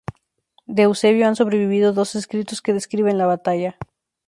[0.65, 3.77] De Eusebio han sobrevivido dos escritos que describen la batalla.